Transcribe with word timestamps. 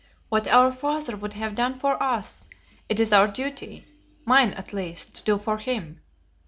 What 0.29 0.47
our 0.47 0.71
father 0.71 1.15
would 1.15 1.33
have 1.33 1.53
done 1.53 1.77
for 1.77 2.01
us 2.01 2.47
it 2.89 2.99
is 2.99 3.13
our 3.13 3.27
duty, 3.27 3.85
mine, 4.25 4.51
at 4.53 4.73
least, 4.73 5.17
to 5.17 5.23
do 5.23 5.37
for 5.37 5.59
him. 5.59 6.01